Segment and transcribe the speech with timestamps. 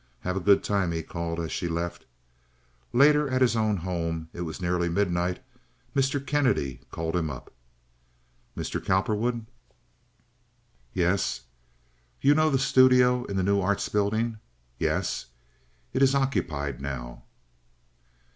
[0.21, 2.05] "Have a good time," he called, as she left.
[2.91, 6.25] Later, at his own home—it was nearly midnight—Mr.
[6.25, 7.53] Kennedy called him up.
[8.57, 8.83] "Mr.
[8.83, 9.45] Cowperwood?"
[10.91, 11.41] "Yes."
[12.19, 14.39] "You know the studio in the New Arts Building?"
[14.79, 15.27] "Yes."
[15.93, 17.21] "It is occupied now."